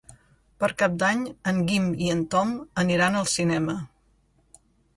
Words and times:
Per 0.61 0.69
Cap 0.81 0.95
d'Any 1.03 1.21
en 1.51 1.59
Guim 1.67 1.85
i 2.07 2.11
en 2.15 2.25
Tom 2.37 2.57
aniran 2.85 3.21
al 3.21 3.31
cinema. 3.35 3.79